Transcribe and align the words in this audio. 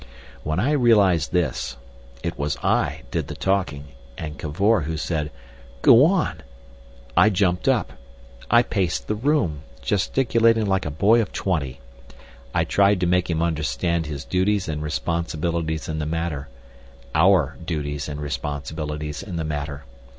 When 0.41 0.59
I 0.59 0.71
realised 0.71 1.31
this, 1.31 1.77
it 2.23 2.35
was 2.35 2.57
I 2.63 3.03
did 3.11 3.27
the 3.27 3.35
talking, 3.35 3.89
and 4.17 4.35
Cavor 4.39 4.81
who 4.85 4.97
said, 4.97 5.29
"Go 5.83 6.03
on!" 6.05 6.41
I 7.15 7.29
jumped 7.29 7.67
up. 7.67 7.93
I 8.49 8.63
paced 8.63 9.07
the 9.07 9.13
room, 9.13 9.61
gesticulating 9.83 10.65
like 10.65 10.87
a 10.87 10.89
boy 10.89 11.21
of 11.21 11.31
twenty. 11.31 11.81
I 12.51 12.63
tried 12.63 12.99
to 13.01 13.05
make 13.05 13.29
him 13.29 13.43
understand 13.43 14.07
his 14.07 14.25
duties 14.25 14.67
and 14.67 14.81
responsibilities 14.81 15.87
in 15.87 15.99
the 15.99 16.07
matter—our 16.07 17.57
duties 17.63 18.09
and 18.09 18.19
responsibilities 18.19 19.21
in 19.21 19.35
the 19.35 19.45
matter. 19.45 19.83